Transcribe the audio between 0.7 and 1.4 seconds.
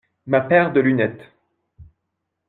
de lunettes.